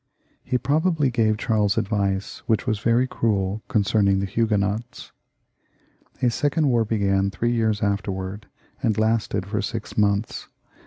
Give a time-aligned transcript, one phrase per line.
[0.41, 5.11] He probably gave Charles advice which was very cruel towards the Huguenots.
[6.23, 8.47] A second war began three^ years afterwards,
[8.81, 10.49] and lasted for six months.